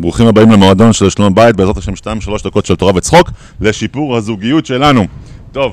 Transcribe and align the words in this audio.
ברוכים 0.00 0.26
הבאים 0.26 0.50
למועדון 0.50 0.92
של 0.92 1.10
שלום 1.10 1.34
בית, 1.34 1.56
בעזרת 1.56 1.76
השם 1.76 1.92
2-3 1.92 2.44
דקות 2.44 2.66
של 2.66 2.76
תורה 2.76 2.92
וצחוק, 2.94 3.30
לשיפור 3.60 4.16
הזוגיות 4.16 4.66
שלנו. 4.66 5.06
טוב, 5.52 5.72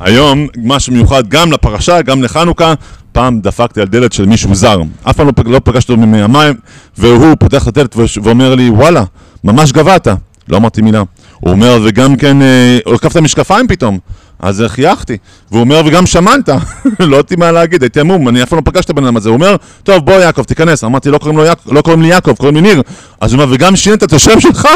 היום 0.00 0.46
משהו 0.56 0.92
מיוחד 0.92 1.28
גם 1.28 1.52
לפרשה, 1.52 2.02
גם 2.02 2.22
לחנוכה. 2.22 2.74
פעם 3.12 3.40
דפקתי 3.40 3.80
על 3.80 3.86
דלת 3.86 4.12
של 4.12 4.26
מישהו 4.26 4.54
זר, 4.54 4.80
אף 5.02 5.16
פעם 5.16 5.26
לא, 5.26 5.32
לא 5.46 5.60
פגשתי 5.64 5.92
אותו 5.92 6.06
מימיים, 6.06 6.54
והוא 6.98 7.34
פותח 7.38 7.62
את 7.62 7.68
הדלת 7.68 7.96
ואומר 8.22 8.54
לי, 8.54 8.70
וואלה, 8.70 9.04
ממש 9.44 9.72
גבהת. 9.72 10.08
לא 10.48 10.56
אמרתי 10.56 10.82
מילה. 10.82 11.02
הוא 11.40 11.52
אומר, 11.52 11.78
וגם 11.84 12.16
כן, 12.16 12.42
אה, 12.42 12.78
הרכבת 12.86 13.16
משקפיים 13.16 13.68
פתאום. 13.68 13.98
אז 14.38 14.64
חייכתי. 14.68 15.16
והוא 15.50 15.60
אומר, 15.60 15.82
וגם 15.86 16.06
שמנת. 16.06 16.48
לא 17.00 17.16
יודעתי 17.16 17.36
מה 17.36 17.52
להגיד, 17.52 17.82
הייתי 17.82 18.00
עמום, 18.00 18.28
אני 18.28 18.42
אף 18.42 18.48
פעם 18.48 18.58
לא 18.58 18.62
פגשתי 18.64 18.92
הבן 18.92 19.04
אדם 19.04 19.16
הזה. 19.16 19.28
הוא 19.28 19.34
אומר, 19.34 19.56
טוב, 19.82 20.04
בוא 20.04 20.14
יעקב, 20.14 20.42
תיכנס. 20.42 20.84
אמרתי, 20.84 21.10
לא 21.10 21.18
קוראים, 21.18 21.38
יעק... 21.38 21.58
לא 21.66 21.82
קוראים 21.82 22.02
לי 22.02 22.08
יעקב, 22.08 22.34
קוראים 22.36 22.54
לי 22.54 22.60
ניר. 22.60 22.82
אז 23.20 23.32
הוא 23.32 23.42
אומר, 23.42 23.54
וגם 23.54 23.76
שינית 23.76 24.02
את 24.02 24.12
השם 24.12 24.40
שלך? 24.40 24.68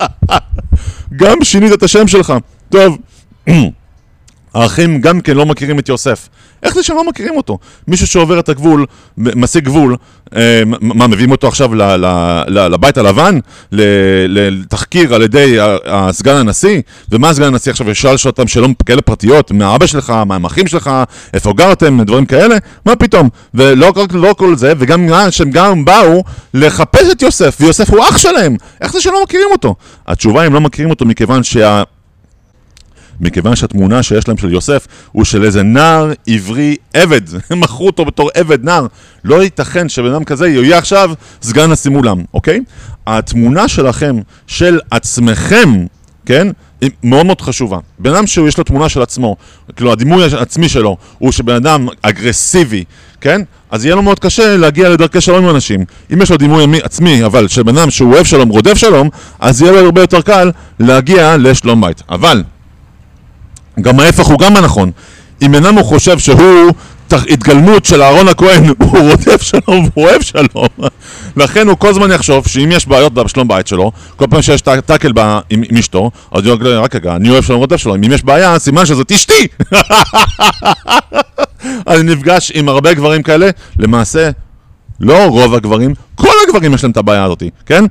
גם 1.20 1.44
שינית 1.44 1.72
את 1.72 1.82
השם 1.82 2.08
שלך. 2.08 2.32
טוב. 2.68 2.98
האחים 4.54 5.00
גם 5.00 5.20
כן 5.20 5.36
לא 5.36 5.46
מכירים 5.46 5.78
את 5.78 5.88
יוסף. 5.88 6.28
איך 6.62 6.74
זה 6.74 6.82
שהם 6.82 6.96
לא 6.96 7.08
מכירים 7.08 7.36
אותו? 7.36 7.58
מישהו 7.88 8.06
שעובר 8.06 8.40
את 8.40 8.48
הגבול, 8.48 8.86
משיג 9.18 9.64
גבול, 9.64 9.96
אה, 10.36 10.62
מה, 10.80 11.06
מביאים 11.06 11.30
אותו 11.30 11.48
עכשיו 11.48 11.74
ל, 11.74 11.82
ל, 11.82 12.06
ל, 12.48 12.68
לבית 12.68 12.98
הלבן? 12.98 13.38
לתחקיר 13.72 15.14
על 15.14 15.22
ידי 15.22 15.56
סגן 16.10 16.36
הנשיא? 16.36 16.80
ומה 17.12 17.34
סגן 17.34 17.46
הנשיא 17.46 17.72
עכשיו 17.72 17.90
ישאל 17.90 18.16
אותם 18.26 18.46
שאלות 18.46 18.70
כאלה 18.86 19.02
פרטיות? 19.02 19.50
מה 19.50 19.74
אבא 19.74 19.86
שלך? 19.86 20.10
מה 20.26 20.34
עם 20.34 20.44
אחים 20.44 20.66
שלך? 20.66 20.90
איפה 21.34 21.52
גרתם? 21.52 22.02
דברים 22.02 22.26
כאלה? 22.26 22.56
מה 22.86 22.96
פתאום? 22.96 23.28
ולא 23.54 23.92
רק 23.96 24.12
לא 24.12 24.34
כל 24.38 24.56
זה, 24.56 24.72
וגם 24.78 25.08
שהם 25.30 25.50
גם 25.50 25.84
באו 25.84 26.24
לחפש 26.54 27.10
את 27.12 27.22
יוסף, 27.22 27.56
ויוסף 27.60 27.90
הוא 27.90 28.00
אח 28.08 28.18
שלהם. 28.18 28.56
איך 28.80 28.92
זה 28.92 29.00
שהם 29.00 29.12
לא 29.12 29.22
מכירים 29.22 29.48
אותו? 29.52 29.74
התשובה 30.06 30.42
הם 30.42 30.54
לא 30.54 30.60
מכירים 30.60 30.90
אותו 30.90 31.04
מכיוון 31.04 31.42
שה... 31.42 31.82
מכיוון 33.20 33.56
שהתמונה 33.56 34.02
שיש 34.02 34.28
להם 34.28 34.36
של 34.36 34.52
יוסף 34.52 34.86
הוא 35.12 35.24
של 35.24 35.44
איזה 35.44 35.62
נער 35.62 36.12
עברי 36.26 36.76
עבד, 36.94 37.20
הם 37.50 37.60
מכרו 37.60 37.86
אותו 37.86 38.04
בתור 38.04 38.30
עבד 38.34 38.64
נער. 38.64 38.86
לא 39.24 39.42
ייתכן 39.42 39.88
שבן 39.88 40.12
אדם 40.12 40.24
כזה 40.24 40.48
יהיה 40.48 40.78
עכשיו 40.78 41.10
סגן 41.42 41.70
נשיא 41.70 41.90
מולם, 41.90 42.22
אוקיי? 42.34 42.60
התמונה 43.06 43.68
שלכם, 43.68 44.16
של 44.46 44.78
עצמכם, 44.90 45.86
כן? 46.26 46.48
היא 46.80 46.90
מאוד 47.02 47.26
מאוד 47.26 47.40
חשובה. 47.40 47.78
בן 47.98 48.14
אדם 48.14 48.26
שיש 48.26 48.58
לו 48.58 48.64
תמונה 48.64 48.88
של 48.88 49.02
עצמו, 49.02 49.36
כאילו 49.76 49.92
הדימוי 49.92 50.24
העצמי 50.24 50.68
שלו 50.68 50.96
הוא 51.18 51.32
שבן 51.32 51.54
אדם 51.54 51.88
אגרסיבי, 52.02 52.84
כן? 53.20 53.42
אז 53.70 53.84
יהיה 53.84 53.94
לו 53.94 54.02
מאוד 54.02 54.18
קשה 54.18 54.56
להגיע 54.56 54.88
לדרכי 54.88 55.20
שלום 55.20 55.44
עם 55.44 55.54
אנשים. 55.54 55.84
אם 56.12 56.22
יש 56.22 56.30
לו 56.30 56.36
דימוי 56.36 56.80
עצמי, 56.82 57.24
אבל 57.24 57.48
של 57.48 57.62
בן 57.62 57.76
אדם 57.76 57.90
שהוא 57.90 58.14
אוהב 58.14 58.24
שלום, 58.24 58.48
רודף 58.48 58.74
שלום, 58.74 59.08
אז 59.40 59.62
יהיה 59.62 59.72
לו 59.72 59.78
הרבה 59.78 60.00
יותר 60.00 60.22
קל 60.22 60.50
להגיע 60.80 61.36
לשלום 61.36 61.80
בית. 61.80 62.02
אבל 62.08 62.42
גם 63.80 64.00
ההפך 64.00 64.26
הוא 64.26 64.38
גם 64.38 64.56
הנכון. 64.56 64.90
אם 65.42 65.54
אינם 65.54 65.74
הוא 65.74 65.84
חושב 65.84 66.18
שהוא 66.18 66.72
התגלמות 67.12 67.84
של 67.84 68.02
אהרון 68.02 68.28
הכהן, 68.28 68.66
הוא 68.82 68.98
רודף 68.98 69.42
שלום 69.42 69.88
והוא 69.94 70.08
אוהב 70.08 70.22
שלום. 70.22 70.68
לכן 71.36 71.68
הוא 71.68 71.76
כל 71.78 71.88
הזמן 71.88 72.10
יחשוב 72.10 72.46
שאם 72.46 72.68
יש 72.72 72.86
בעיות 72.86 73.14
בשלום 73.14 73.48
בית 73.48 73.66
שלו, 73.66 73.92
כל 74.16 74.26
פעם 74.30 74.42
שיש 74.42 74.60
טאקל 74.60 75.12
עם, 75.50 75.62
אשתו, 75.78 76.10
אז 76.32 76.46
הוא 76.46 76.54
יגיד, 76.54 76.66
רק 76.66 76.94
רגע, 76.94 77.16
אני 77.16 77.30
אוהב 77.30 77.44
שלום 77.44 77.58
רודף 77.58 77.76
שלום. 77.76 77.96
אם 78.04 78.12
יש 78.12 78.24
בעיה, 78.24 78.58
סימן 78.58 78.86
שזאת 78.86 79.12
אשתי! 79.12 79.46
אני 81.88 82.02
נפגש 82.02 82.52
עם 82.54 82.68
הרבה 82.68 82.94
גברים 82.94 83.22
כאלה, 83.22 83.50
למעשה, 83.78 84.30
לא 85.00 85.26
רוב 85.26 85.54
הגברים, 85.54 85.94
כל 86.40 86.46
הגברים 86.48 86.74
יש 86.74 86.84
להם 86.84 86.90
את 86.90 86.96
הבעיה 86.96 87.24
הזאת, 87.24 87.42
כן? 87.66 87.84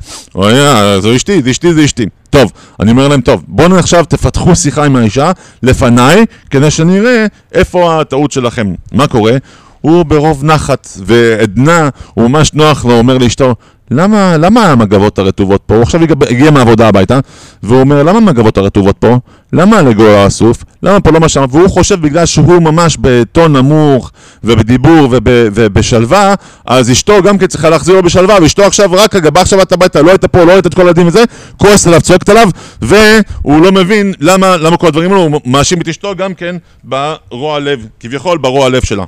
זו 0.99 1.15
אשתי, 1.15 1.42
זה 1.43 1.52
אשתי, 1.52 1.73
זה 1.73 1.86
אשתי. 1.86 2.05
טוב, 2.30 2.52
אני 2.80 2.92
אומר 2.92 3.08
להם, 3.08 3.21
טוב, 3.21 3.43
בואו 3.48 3.76
עכשיו 3.76 4.05
תפתחו 4.05 4.55
שיחה 4.55 4.86
עם 4.86 4.95
האישה 4.95 5.32
לפניי, 5.64 6.26
כדי 6.49 6.71
שנראה 6.71 7.26
איפה 7.54 8.02
הטעות 8.02 8.32
שלכם. 8.32 8.73
מה 8.92 9.08
קורה? 9.08 9.38
הוא 9.82 10.04
ברוב 10.04 10.43
נחת 10.43 10.88
ועדנה, 11.05 11.89
הוא 12.14 12.30
ממש 12.30 12.54
נוח 12.54 12.86
לו, 12.86 12.98
אומר 12.98 13.17
לאשתו, 13.17 13.55
למה, 13.92 14.38
למה 14.38 14.72
המגבות 14.72 15.20
הרטובות 15.20 15.61
פה? 15.66 15.76
הוא 15.76 15.83
עכשיו 15.83 16.02
הגיע 16.30 16.52
מהעבודה 16.52 16.88
הביתה, 16.88 17.20
והוא 17.64 17.80
אומר, 17.80 18.04
למה 18.04 18.17
המגבות 18.17 18.58
הרטובות 18.58 18.98
פה? 18.98 19.17
למה 19.54 19.77
הלגו 19.77 20.27
אסוף? 20.27 20.64
למה 20.83 21.00
פה 21.00 21.11
לא 21.11 21.20
מה 21.20 21.30
שם? 21.30 21.45
והוא 21.50 21.70
חושב 21.70 22.02
בגלל 22.02 22.26
שהוא 22.26 22.61
ממש 22.61 22.98
בטון 23.02 23.55
נמוך, 23.58 24.11
ובדיבור 24.44 25.08
וב, 25.11 25.20
ובשלווה, 25.26 26.36
אז 26.66 26.92
אשתו 26.92 27.22
גם 27.23 27.38
כן 27.38 27.48
צריכה 27.48 27.70
להחזיר 27.70 27.95
לו 27.95 28.04
בשלווה, 28.04 28.38
ואשתו 28.42 28.64
עכשיו 28.64 28.89
רק 28.94 29.16
בא 29.16 29.42
עכשיו 29.42 29.60
הביתה, 29.72 30.02
לא 30.02 30.10
היית 30.10 30.26
פה, 30.26 30.44
לא 30.44 30.52
היית 30.52 30.67
את 30.67 30.73
כל 30.73 30.82
הילדים 30.82 31.08
וזה, 31.08 31.23
כועס 31.58 31.88
עליו, 31.88 32.02
צועקת 32.02 32.30
עליו, 32.30 32.50
והוא 32.82 33.61
לא 33.61 33.71
מבין 33.71 34.14
למה, 34.20 34.58
למה 34.58 34.77
כל 34.77 34.88
הדברים 34.88 35.11
האלו, 35.11 35.23
הוא 35.23 35.42
מאשים 35.45 35.82
את 35.82 35.88
אשתו 35.88 36.16
גם 36.16 36.33
כן 36.33 36.56
ברוע 36.83 37.60
לב, 37.60 37.88
כביכול 38.00 38.38
ברוע 38.38 38.70
לב 38.70 38.83
שלה. 38.83 39.04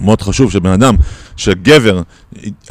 מאוד 0.00 0.22
חשוב 0.22 0.52
שבן 0.52 0.70
אדם, 0.70 0.94
שגבר, 1.36 2.02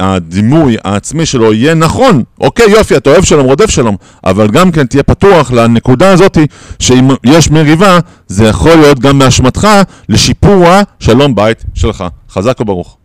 הדימוי 0.00 0.76
העצמי 0.84 1.26
שלו 1.26 1.52
יהיה 1.52 1.74
נכון. 1.74 2.22
אוקיי, 2.40 2.70
יופי, 2.70 2.96
אתה 2.96 3.10
אוהב 3.10 3.24
שלום, 3.24 3.46
רודף 3.46 3.70
שלום, 3.70 3.96
אבל 4.24 4.48
גם 4.48 4.72
כן 4.72 4.86
תהיה 4.86 5.02
פתוח 5.02 5.52
לנקודה 5.52 6.12
הזאתי, 6.12 6.46
שאם 6.78 7.08
יש 7.24 7.50
מריבה, 7.50 7.98
זה 8.26 8.44
יכול 8.44 8.74
להיות 8.74 8.98
גם 8.98 9.18
באשמתך 9.18 9.68
לשיפור 10.08 10.64
השלום 10.66 11.34
בית 11.34 11.64
שלך. 11.74 12.04
חזק 12.30 12.60
וברוך. 12.60 12.96